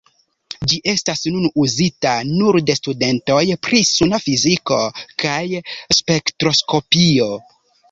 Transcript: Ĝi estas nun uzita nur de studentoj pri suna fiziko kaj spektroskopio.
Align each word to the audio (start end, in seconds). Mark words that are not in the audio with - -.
Ĝi 0.69 0.77
estas 0.93 1.19
nun 1.35 1.43
uzita 1.63 2.13
nur 2.29 2.57
de 2.71 2.77
studentoj 2.79 3.43
pri 3.67 3.83
suna 3.91 4.21
fiziko 4.25 4.81
kaj 5.27 5.39
spektroskopio. 6.01 7.33